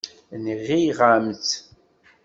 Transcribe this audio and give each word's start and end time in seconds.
Nɣiɣ-am-tt. 0.43 1.51